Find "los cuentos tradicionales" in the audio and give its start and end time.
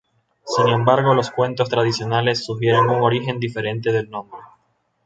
1.13-2.43